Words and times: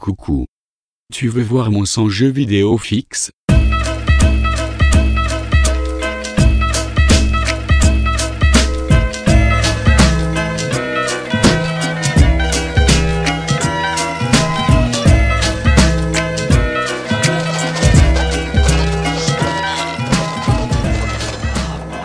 Coucou. 0.00 0.46
Tu 1.12 1.28
veux 1.28 1.42
voir 1.42 1.70
mon 1.70 1.84
son 1.84 2.08
jeu 2.08 2.28
vidéo 2.28 2.78
fixe? 2.78 3.30
Mon 3.50 3.56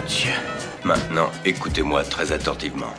Dieu. 0.05 0.34
Maintenant, 0.84 1.32
écoutez-moi 1.46 2.04
très 2.04 2.34
attentivement. 2.34 2.93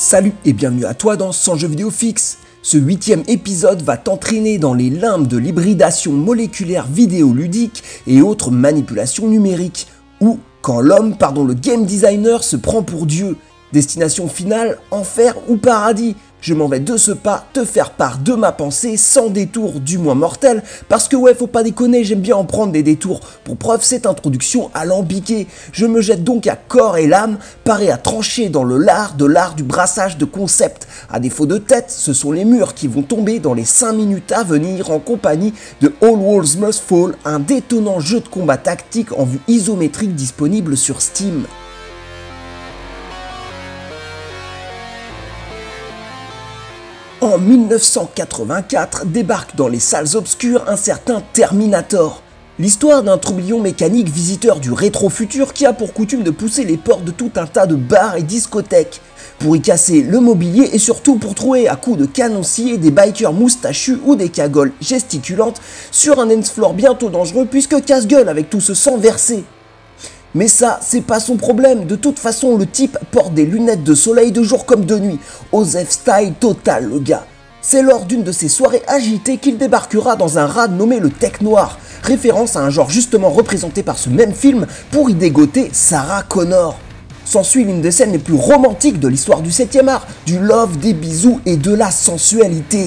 Salut 0.00 0.32
et 0.44 0.52
bienvenue 0.52 0.84
à 0.84 0.94
toi 0.94 1.16
dans 1.16 1.32
100 1.32 1.56
jeux 1.56 1.66
vidéo 1.66 1.90
fixe. 1.90 2.38
Ce 2.62 2.78
huitième 2.78 3.24
épisode 3.26 3.82
va 3.82 3.96
t'entraîner 3.96 4.56
dans 4.56 4.72
les 4.72 4.90
limbes 4.90 5.26
de 5.26 5.36
l'hybridation 5.36 6.12
moléculaire 6.12 6.86
vidéoludique 6.86 7.82
et 8.06 8.22
autres 8.22 8.52
manipulations 8.52 9.26
numériques, 9.26 9.88
ou 10.20 10.38
quand 10.62 10.80
l'homme, 10.80 11.16
pardon 11.16 11.44
le 11.44 11.54
game 11.54 11.84
designer, 11.84 12.44
se 12.44 12.54
prend 12.54 12.84
pour 12.84 13.06
Dieu. 13.06 13.36
Destination 13.72 14.28
finale, 14.28 14.78
enfer 14.92 15.34
ou 15.48 15.56
paradis 15.56 16.14
je 16.40 16.54
m'en 16.54 16.68
vais 16.68 16.80
de 16.80 16.96
ce 16.96 17.10
pas 17.10 17.46
te 17.52 17.64
faire 17.64 17.90
part 17.90 18.18
de 18.18 18.34
ma 18.34 18.52
pensée 18.52 18.96
sans 18.96 19.28
détour 19.28 19.80
du 19.80 19.98
moins 19.98 20.14
mortel, 20.14 20.62
parce 20.88 21.08
que 21.08 21.16
ouais, 21.16 21.34
faut 21.34 21.46
pas 21.46 21.62
déconner, 21.62 22.04
j'aime 22.04 22.20
bien 22.20 22.36
en 22.36 22.44
prendre 22.44 22.72
des 22.72 22.82
détours. 22.82 23.20
Pour 23.44 23.56
preuve, 23.56 23.82
cette 23.82 24.06
introduction 24.06 24.70
alambiquée. 24.74 25.46
Je 25.72 25.86
me 25.86 26.00
jette 26.00 26.24
donc 26.24 26.46
à 26.46 26.56
corps 26.56 26.96
et 26.96 27.06
l'âme, 27.06 27.38
paré 27.64 27.90
à 27.90 27.96
trancher 27.96 28.48
dans 28.48 28.64
le 28.64 28.78
lard 28.78 29.14
de 29.14 29.24
l'art 29.24 29.54
du 29.54 29.62
brassage 29.62 30.18
de 30.18 30.24
concepts. 30.24 30.86
À 31.10 31.20
défaut 31.20 31.46
de 31.46 31.58
tête, 31.58 31.90
ce 31.90 32.12
sont 32.12 32.32
les 32.32 32.44
murs 32.44 32.74
qui 32.74 32.86
vont 32.86 33.02
tomber 33.02 33.38
dans 33.38 33.54
les 33.54 33.64
5 33.64 33.92
minutes 33.92 34.32
à 34.32 34.44
venir 34.44 34.90
en 34.90 34.98
compagnie 34.98 35.54
de 35.80 35.92
All 36.00 36.10
Walls 36.10 36.58
Must 36.58 36.82
Fall, 36.86 37.14
un 37.24 37.38
détonnant 37.38 38.00
jeu 38.00 38.20
de 38.20 38.28
combat 38.28 38.56
tactique 38.56 39.12
en 39.18 39.24
vue 39.24 39.40
isométrique 39.48 40.14
disponible 40.14 40.76
sur 40.76 41.02
Steam. 41.02 41.44
En 47.20 47.36
1984 47.36 49.06
débarque 49.06 49.56
dans 49.56 49.66
les 49.66 49.80
salles 49.80 50.14
obscures 50.14 50.62
un 50.68 50.76
certain 50.76 51.20
Terminator. 51.32 52.22
L'histoire 52.60 53.02
d'un 53.02 53.18
troublion 53.18 53.58
mécanique 53.58 54.08
visiteur 54.08 54.60
du 54.60 54.70
rétro-futur 54.70 55.52
qui 55.52 55.66
a 55.66 55.72
pour 55.72 55.92
coutume 55.92 56.22
de 56.22 56.30
pousser 56.30 56.62
les 56.62 56.76
portes 56.76 57.02
de 57.02 57.10
tout 57.10 57.32
un 57.34 57.46
tas 57.46 57.66
de 57.66 57.74
bars 57.74 58.16
et 58.16 58.22
discothèques 58.22 59.00
pour 59.40 59.56
y 59.56 59.60
casser 59.60 60.02
le 60.02 60.20
mobilier 60.20 60.70
et 60.72 60.78
surtout 60.78 61.16
pour 61.16 61.34
trouver 61.34 61.66
à 61.66 61.74
coups 61.74 61.98
de 61.98 62.06
canoncier 62.06 62.78
des 62.78 62.92
bikers 62.92 63.32
moustachus 63.32 63.98
ou 64.04 64.14
des 64.14 64.28
cagoles 64.28 64.72
gesticulantes 64.80 65.60
sur 65.90 66.20
un 66.20 66.26
dance 66.26 66.52
floor 66.52 66.72
bientôt 66.72 67.10
dangereux 67.10 67.48
puisque 67.50 67.84
casse-gueule 67.84 68.28
avec 68.28 68.48
tout 68.48 68.60
ce 68.60 68.74
sang 68.74 68.96
versé. 68.96 69.42
Mais 70.38 70.46
ça, 70.46 70.78
c'est 70.80 71.00
pas 71.00 71.18
son 71.18 71.36
problème. 71.36 71.84
De 71.84 71.96
toute 71.96 72.20
façon, 72.20 72.56
le 72.56 72.64
type 72.64 72.96
porte 73.10 73.34
des 73.34 73.44
lunettes 73.44 73.82
de 73.82 73.92
soleil 73.92 74.30
de 74.30 74.44
jour 74.44 74.66
comme 74.66 74.84
de 74.84 74.96
nuit. 74.96 75.18
Osef 75.50 75.90
style 75.90 76.34
total, 76.38 76.88
le 76.88 77.00
gars. 77.00 77.26
C'est 77.60 77.82
lors 77.82 78.04
d'une 78.04 78.22
de 78.22 78.30
ces 78.30 78.46
soirées 78.46 78.84
agitées 78.86 79.38
qu'il 79.38 79.58
débarquera 79.58 80.14
dans 80.14 80.38
un 80.38 80.46
rad 80.46 80.70
nommé 80.76 81.00
le 81.00 81.10
Tech 81.10 81.40
Noir, 81.40 81.80
référence 82.04 82.54
à 82.54 82.60
un 82.60 82.70
genre 82.70 82.88
justement 82.88 83.30
représenté 83.30 83.82
par 83.82 83.98
ce 83.98 84.10
même 84.10 84.32
film 84.32 84.68
pour 84.92 85.10
y 85.10 85.14
dégoter 85.14 85.70
Sarah 85.72 86.22
Connor. 86.22 86.78
S'ensuit 87.24 87.64
l'une 87.64 87.80
des 87.80 87.90
scènes 87.90 88.12
les 88.12 88.18
plus 88.18 88.36
romantiques 88.36 89.00
de 89.00 89.08
l'histoire 89.08 89.40
du 89.40 89.50
7ème 89.50 89.88
art, 89.88 90.06
du 90.24 90.38
love, 90.38 90.78
des 90.78 90.94
bisous 90.94 91.40
et 91.46 91.56
de 91.56 91.74
la 91.74 91.90
sensualité. 91.90 92.86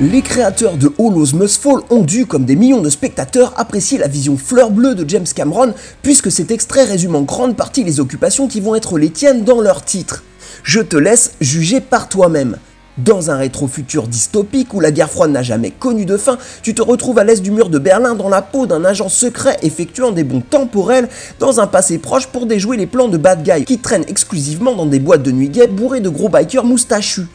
Les 0.00 0.22
créateurs 0.22 0.76
de 0.76 0.92
Hollows 0.96 1.34
Must 1.34 1.60
Fall 1.60 1.80
ont 1.90 2.02
dû, 2.02 2.24
comme 2.24 2.44
des 2.44 2.54
millions 2.54 2.82
de 2.82 2.88
spectateurs, 2.88 3.52
apprécier 3.56 3.98
la 3.98 4.06
vision 4.06 4.36
fleur 4.36 4.70
bleue 4.70 4.94
de 4.94 5.08
James 5.10 5.26
Cameron, 5.34 5.74
puisque 6.02 6.30
cet 6.30 6.52
extrait 6.52 6.84
résume 6.84 7.16
en 7.16 7.22
grande 7.22 7.56
partie 7.56 7.82
les 7.82 7.98
occupations 7.98 8.46
qui 8.46 8.60
vont 8.60 8.76
être 8.76 8.96
les 8.96 9.10
tiennes 9.10 9.42
dans 9.42 9.60
leur 9.60 9.84
titre. 9.84 10.22
Je 10.62 10.78
te 10.78 10.96
laisse 10.96 11.32
juger 11.40 11.80
par 11.80 12.08
toi-même. 12.08 12.58
Dans 12.96 13.32
un 13.32 13.38
rétro-futur 13.38 14.06
dystopique 14.06 14.72
où 14.72 14.78
la 14.78 14.92
guerre 14.92 15.10
froide 15.10 15.32
n'a 15.32 15.42
jamais 15.42 15.72
connu 15.72 16.04
de 16.04 16.16
fin, 16.16 16.38
tu 16.62 16.74
te 16.74 16.82
retrouves 16.82 17.18
à 17.18 17.24
l'est 17.24 17.42
du 17.42 17.50
mur 17.50 17.68
de 17.68 17.80
Berlin 17.80 18.14
dans 18.14 18.28
la 18.28 18.40
peau 18.40 18.66
d'un 18.66 18.84
agent 18.84 19.08
secret 19.08 19.56
effectuant 19.62 20.12
des 20.12 20.22
bons 20.22 20.42
temporels 20.48 21.08
dans 21.40 21.58
un 21.58 21.66
passé 21.66 21.98
proche 21.98 22.28
pour 22.28 22.46
déjouer 22.46 22.76
les 22.76 22.86
plans 22.86 23.08
de 23.08 23.16
bad 23.16 23.42
guy 23.42 23.64
qui 23.64 23.78
traînent 23.78 24.06
exclusivement 24.06 24.76
dans 24.76 24.86
des 24.86 25.00
boîtes 25.00 25.24
de 25.24 25.32
nuit 25.32 25.48
gays 25.48 25.66
bourrées 25.66 26.00
de 26.00 26.08
gros 26.08 26.28
bikers 26.28 26.64
moustachus. 26.64 27.26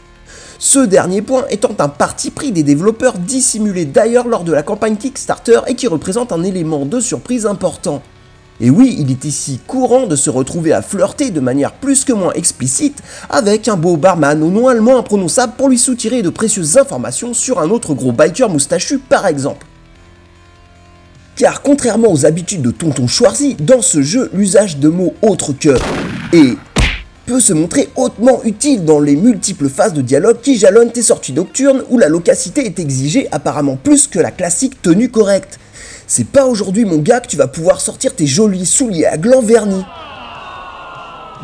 Ce 0.59 0.79
dernier 0.79 1.21
point 1.21 1.45
étant 1.49 1.75
un 1.79 1.89
parti 1.89 2.31
pris 2.31 2.51
des 2.51 2.63
développeurs 2.63 3.17
dissimulé 3.17 3.85
d'ailleurs 3.85 4.27
lors 4.27 4.43
de 4.43 4.53
la 4.53 4.63
campagne 4.63 4.95
Kickstarter 4.95 5.61
et 5.67 5.75
qui 5.75 5.87
représente 5.87 6.31
un 6.31 6.43
élément 6.43 6.85
de 6.85 6.99
surprise 6.99 7.45
important. 7.45 8.01
Et 8.61 8.69
oui, 8.69 8.95
il 8.99 9.09
est 9.11 9.25
ici 9.25 9.59
courant 9.65 10.05
de 10.05 10.15
se 10.15 10.29
retrouver 10.29 10.73
à 10.73 10.81
flirter 10.81 11.31
de 11.31 11.39
manière 11.39 11.73
plus 11.73 12.05
que 12.05 12.13
moins 12.13 12.33
explicite 12.33 13.01
avec 13.29 13.67
un 13.67 13.75
beau 13.75 13.97
barman 13.97 14.43
au 14.43 14.51
nom 14.51 14.67
allemand 14.67 14.97
imprononçable 14.97 15.53
pour 15.57 15.69
lui 15.69 15.79
soutirer 15.79 16.21
de 16.21 16.29
précieuses 16.29 16.77
informations 16.77 17.33
sur 17.33 17.59
un 17.59 17.69
autre 17.69 17.93
gros 17.93 18.11
biker 18.11 18.49
moustachu 18.49 18.99
par 18.99 19.25
exemple. 19.25 19.65
Car 21.35 21.63
contrairement 21.63 22.11
aux 22.11 22.27
habitudes 22.27 22.61
de 22.61 22.69
Tonton 22.69 23.07
Schwarzy, 23.07 23.55
dans 23.55 23.81
ce 23.81 24.03
jeu, 24.03 24.29
l'usage 24.33 24.77
de 24.77 24.87
mots 24.87 25.15
autres 25.23 25.51
que 25.51 25.75
et 26.31 26.55
peut 27.25 27.39
se 27.39 27.53
montrer 27.53 27.89
hautement 27.95 28.43
utile 28.43 28.83
dans 28.85 28.99
les 28.99 29.15
multiples 29.15 29.69
phases 29.69 29.93
de 29.93 30.01
dialogue 30.01 30.41
qui 30.41 30.57
jalonnent 30.57 30.91
tes 30.91 31.01
sorties 31.01 31.33
nocturnes 31.33 31.83
où 31.89 31.97
la 31.97 32.09
locacité 32.09 32.65
est 32.65 32.79
exigée 32.79 33.27
apparemment 33.31 33.77
plus 33.81 34.07
que 34.07 34.19
la 34.19 34.31
classique 34.31 34.81
tenue 34.81 35.09
correcte. 35.09 35.59
C'est 36.07 36.27
pas 36.27 36.45
aujourd'hui 36.45 36.85
mon 36.85 36.97
gars 36.97 37.21
que 37.21 37.27
tu 37.27 37.37
vas 37.37 37.47
pouvoir 37.47 37.79
sortir 37.79 38.15
tes 38.15 38.27
jolis 38.27 38.65
souliers 38.65 39.05
à 39.05 39.17
gland 39.17 39.41
vernis. 39.41 39.85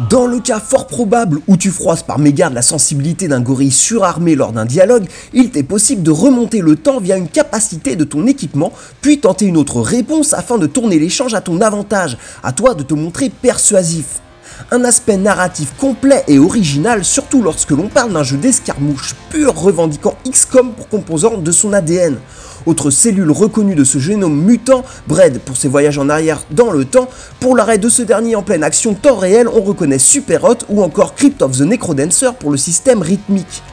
Dans 0.10 0.28
le 0.28 0.40
cas 0.40 0.60
fort 0.62 0.88
probable 0.88 1.42
où 1.48 1.58
tu 1.58 1.72
froisses 1.72 2.04
par 2.04 2.20
mégarde 2.20 2.54
la 2.54 2.62
sensibilité 2.62 3.28
d'un 3.28 3.42
gorille 3.42 3.72
surarmé 3.72 4.36
lors 4.36 4.54
d'un 4.54 4.66
dialogue, 4.66 5.06
il 5.34 5.50
t'est 5.50 5.64
possible 5.64 6.04
de 6.04 6.12
remonter 6.12 6.60
le 6.60 6.78
temps 6.78 7.02
via 7.02 7.18
une 7.18 7.28
capacité 7.28 7.98
de 7.98 8.06
ton 8.06 8.26
équipement, 8.26 8.72
puis 9.02 9.20
tenter 9.20 9.46
une 9.46 9.58
autre 9.58 9.82
réponse 9.82 10.34
afin 10.34 10.58
de 10.58 10.68
tourner 10.68 11.00
l'échange 11.00 11.34
à 11.34 11.42
ton 11.42 11.60
avantage, 11.60 12.18
à 12.44 12.54
toi 12.54 12.76
de 12.76 12.84
te 12.84 12.94
montrer 12.94 13.30
persuasif 13.30 14.22
un 14.72 14.84
aspect 14.84 15.18
narratif 15.18 15.74
complet 15.78 16.24
et 16.28 16.40
original, 16.40 17.04
surtout 17.04 17.42
lorsque 17.42 17.72
l'on 17.72 17.88
parle 17.88 18.14
d'un 18.14 18.24
jeu 18.24 18.38
d'escarmouche 18.38 19.16
pur 19.30 19.56
revendiquant 19.56 20.16
XCOM 20.30 20.74
pour 20.74 20.90
composante 20.90 21.44
de 21.44 21.52
son 21.52 21.74
ADN. 21.74 22.18
Autre 22.66 22.92
cellule 22.92 23.32
reconnue 23.32 23.76
de 23.76 23.84
ce 23.84 24.00
génome 24.00 24.42
mutant, 24.42 24.84
Bread 25.08 25.40
pour 25.40 25.58
ses 25.58 25.68
voyages 25.68 25.98
en 25.98 26.10
arrière 26.10 26.44
dans 26.52 26.72
le 26.72 26.86
temps, 26.86 27.10
pour 27.40 27.56
l'arrêt 27.56 27.78
de 27.78 27.90
ce 27.90 28.02
dernier 28.02 28.36
en 28.36 28.44
pleine 28.44 28.64
action 28.64 28.94
temps 28.94 29.16
réel, 29.16 29.48
on 29.48 29.62
reconnaît 29.62 30.00
Superhot 30.00 30.58
ou 30.68 30.84
encore 30.84 31.16
Crypt 31.16 31.42
of 31.42 31.58
the 31.58 31.62
Necrodancer 31.62 32.31
pour 32.40 32.52
le 32.52 32.58
système 32.58 33.02
rythmique. 33.02 33.64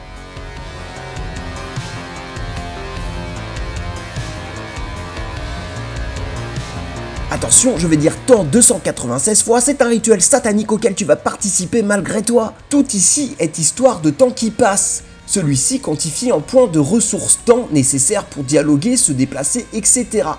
Attention, 7.37 7.77
je 7.77 7.85
vais 7.85 7.97
dire 7.97 8.15
temps 8.25 8.43
296 8.43 9.43
fois, 9.43 9.61
c'est 9.61 9.83
un 9.83 9.89
rituel 9.89 10.23
satanique 10.23 10.71
auquel 10.71 10.95
tu 10.95 11.05
vas 11.05 11.15
participer 11.15 11.83
malgré 11.83 12.23
toi. 12.23 12.55
Tout 12.71 12.83
ici 12.93 13.35
est 13.37 13.59
histoire 13.59 14.01
de 14.01 14.09
temps 14.09 14.31
qui 14.31 14.49
passe. 14.49 15.03
Celui-ci 15.27 15.79
quantifie 15.79 16.31
en 16.31 16.41
points 16.41 16.65
de 16.65 16.79
ressources 16.79 17.37
temps 17.45 17.67
nécessaires 17.71 18.25
pour 18.25 18.43
dialoguer, 18.43 18.97
se 18.97 19.11
déplacer, 19.11 19.67
etc. 19.71 20.29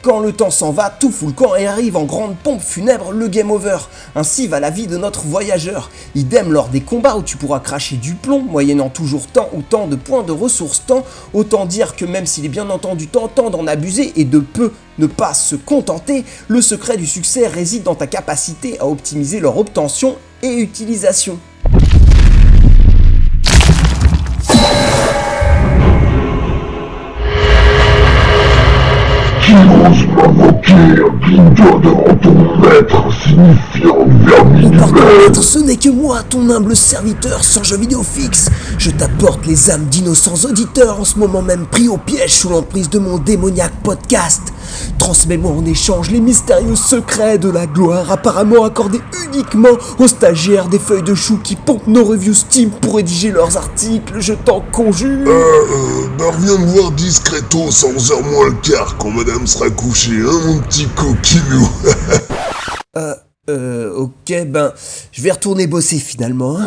Quand 0.00 0.20
le 0.20 0.32
temps 0.32 0.52
s'en 0.52 0.70
va, 0.70 0.90
tout 0.90 1.10
fout 1.10 1.28
le 1.28 1.34
camp 1.34 1.56
et 1.56 1.66
arrive 1.66 1.96
en 1.96 2.04
grande 2.04 2.36
pompe 2.36 2.60
funèbre 2.60 3.10
le 3.10 3.26
game 3.26 3.50
over. 3.50 3.78
Ainsi 4.14 4.46
va 4.46 4.60
la 4.60 4.70
vie 4.70 4.86
de 4.86 4.96
notre 4.96 5.22
voyageur. 5.22 5.90
Idem 6.14 6.52
lors 6.52 6.68
des 6.68 6.82
combats 6.82 7.16
où 7.16 7.22
tu 7.22 7.36
pourras 7.36 7.58
cracher 7.58 7.96
du 7.96 8.14
plomb, 8.14 8.40
moyennant 8.42 8.90
toujours 8.90 9.26
tant 9.26 9.48
ou 9.52 9.62
tant 9.62 9.88
de 9.88 9.96
points 9.96 10.22
de 10.22 10.30
ressources 10.30 10.86
temps. 10.86 11.04
Autant 11.34 11.66
dire 11.66 11.96
que 11.96 12.04
même 12.04 12.26
s'il 12.26 12.44
est 12.44 12.48
bien 12.48 12.70
entendu 12.70 13.08
tentant 13.08 13.50
d'en 13.50 13.66
abuser 13.66 14.12
et 14.14 14.24
de 14.24 14.38
peu 14.38 14.72
ne 14.98 15.06
pas 15.06 15.34
se 15.34 15.56
contenter, 15.56 16.24
le 16.46 16.62
secret 16.62 16.96
du 16.96 17.06
succès 17.06 17.48
réside 17.48 17.82
dans 17.82 17.96
ta 17.96 18.06
capacité 18.06 18.78
à 18.78 18.86
optimiser 18.86 19.40
leur 19.40 19.58
obtention 19.58 20.16
et 20.42 20.58
utilisation. 20.58 21.40
Oses 29.54 30.06
m'invoquer 30.08 30.72
un 30.72 31.18
clin 31.24 31.50
devant 31.50 32.14
ton 32.22 32.60
maître 32.60 33.04
signifiant 33.22 34.06
vermine 34.24 34.78
ce 35.48 35.58
n'est 35.58 35.76
que 35.76 35.88
moi, 35.88 36.22
ton 36.28 36.50
humble 36.50 36.76
serviteur 36.76 37.42
sans 37.42 37.62
jeu 37.62 37.78
vidéo 37.78 38.02
fixe. 38.02 38.50
Je 38.76 38.90
t'apporte 38.90 39.46
les 39.46 39.70
âmes 39.70 39.86
d'innocents 39.86 40.46
auditeurs 40.46 41.00
en 41.00 41.04
ce 41.04 41.18
moment 41.18 41.40
même 41.40 41.64
pris 41.64 41.88
au 41.88 41.96
piège 41.96 42.34
sous 42.34 42.50
l'emprise 42.50 42.90
de 42.90 42.98
mon 42.98 43.16
démoniaque 43.16 43.72
podcast. 43.82 44.42
Transmets-moi 44.98 45.52
en 45.52 45.64
échange 45.64 46.10
les 46.10 46.20
mystérieux 46.20 46.76
secrets 46.76 47.38
de 47.38 47.48
la 47.48 47.66
gloire 47.66 48.10
apparemment 48.10 48.64
accordés 48.64 49.00
uniquement 49.26 49.68
aux 49.98 50.08
stagiaires 50.08 50.68
des 50.68 50.78
feuilles 50.78 51.02
de 51.02 51.14
chou 51.14 51.38
qui 51.42 51.56
pompent 51.56 51.86
nos 51.86 52.04
reviews 52.04 52.34
Steam 52.34 52.70
pour 52.70 52.96
rédiger 52.96 53.30
leurs 53.30 53.56
articles, 53.56 54.14
je 54.20 54.32
t'en 54.34 54.60
conjure. 54.72 55.26
Euh, 55.26 55.30
euh, 55.30 56.08
bah 56.18 56.26
reviens 56.32 56.58
me 56.58 56.66
voir 56.66 56.90
discretos, 56.92 57.70
11h 57.70 58.22
moins 58.30 58.46
le 58.48 58.54
quart, 58.62 58.96
quand 58.98 59.10
madame 59.10 59.46
sera 59.46 59.70
couchée, 59.70 60.20
hein, 60.20 60.40
mon 60.46 60.58
petit 60.60 60.86
coquinou 60.96 61.68
Euh, 62.96 63.14
euh, 63.50 63.92
ok, 63.94 64.46
ben, 64.48 64.72
je 65.12 65.22
vais 65.22 65.30
retourner 65.30 65.66
bosser 65.68 65.98
finalement. 65.98 66.58
hein. 66.58 66.66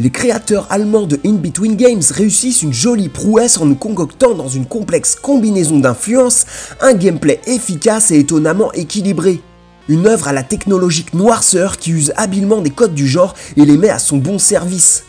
Les 0.00 0.10
créateurs 0.10 0.68
allemands 0.70 1.06
de 1.06 1.18
In 1.26 1.32
Between 1.32 1.74
Games 1.74 2.02
réussissent 2.08 2.62
une 2.62 2.72
jolie 2.72 3.08
prouesse 3.08 3.58
en 3.58 3.66
nous 3.66 3.74
concoctant 3.74 4.32
dans 4.32 4.46
une 4.46 4.64
complexe 4.64 5.16
combinaison 5.16 5.80
d'influences 5.80 6.46
un 6.80 6.94
gameplay 6.94 7.40
efficace 7.48 8.12
et 8.12 8.20
étonnamment 8.20 8.70
équilibré. 8.74 9.40
Une 9.88 10.06
œuvre 10.06 10.28
à 10.28 10.32
la 10.32 10.44
technologique 10.44 11.14
noirceur 11.14 11.78
qui 11.78 11.90
use 11.90 12.12
habilement 12.16 12.60
des 12.60 12.70
codes 12.70 12.94
du 12.94 13.08
genre 13.08 13.34
et 13.56 13.64
les 13.64 13.76
met 13.76 13.88
à 13.88 13.98
son 13.98 14.18
bon 14.18 14.38
service. 14.38 15.02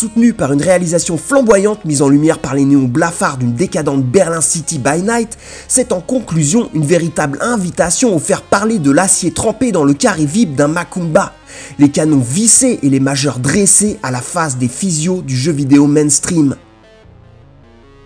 Soutenu 0.00 0.32
par 0.32 0.50
une 0.54 0.62
réalisation 0.62 1.18
flamboyante 1.18 1.84
mise 1.84 2.00
en 2.00 2.08
lumière 2.08 2.38
par 2.38 2.54
les 2.54 2.64
néons 2.64 2.88
blafards 2.88 3.36
d'une 3.36 3.52
décadente 3.52 4.02
Berlin 4.02 4.40
City 4.40 4.78
by 4.78 5.02
Night, 5.02 5.36
c'est 5.68 5.92
en 5.92 6.00
conclusion 6.00 6.70
une 6.72 6.86
véritable 6.86 7.36
invitation 7.42 8.16
au 8.16 8.18
faire 8.18 8.40
parler 8.40 8.78
de 8.78 8.90
l'acier 8.90 9.30
trempé 9.30 9.72
dans 9.72 9.84
le 9.84 9.92
carré 9.92 10.24
vib 10.24 10.54
d'un 10.54 10.68
Macumba, 10.68 11.34
les 11.78 11.90
canons 11.90 12.24
vissés 12.26 12.78
et 12.82 12.88
les 12.88 12.98
majeurs 12.98 13.40
dressés 13.40 13.98
à 14.02 14.10
la 14.10 14.22
face 14.22 14.56
des 14.56 14.68
physios 14.68 15.20
du 15.20 15.36
jeu 15.36 15.52
vidéo 15.52 15.86
mainstream. 15.86 16.56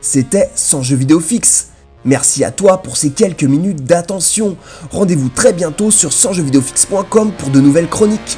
C'était 0.01 0.51
sans 0.57 0.83
jeu 0.83 0.97
vidéo 0.97 1.21
fixe. 1.21 1.69
Merci 2.05 2.43
à 2.43 2.51
toi 2.51 2.83
pour 2.83 2.97
ces 2.97 3.11
quelques 3.11 3.45
minutes 3.45 3.85
d'attention. 3.85 4.57
Rendez-vous 4.91 5.29
très 5.29 5.53
bientôt 5.53 5.93
sur 5.93 6.13
sansjeuxvideofixe.com 6.13 7.31
pour 7.39 7.51
de 7.51 7.61
nouvelles 7.61 7.89
chroniques. 7.89 8.37